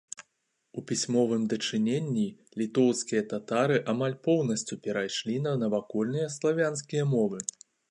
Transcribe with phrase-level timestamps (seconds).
[0.79, 2.23] У пісьмовым дачыненні
[2.61, 7.39] літоўскія татары амаль поўнасцю перайшлі на навакольныя славянскія мовы.